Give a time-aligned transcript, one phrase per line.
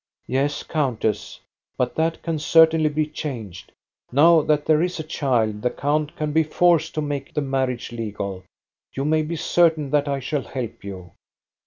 [0.27, 1.39] "Yes, countess;
[1.77, 3.71] but that can certainly be changed.
[4.11, 7.91] Now that there is a child, the count can be forced to make the marriage
[7.91, 8.43] legal.
[8.93, 11.11] You may be certain that I shall help you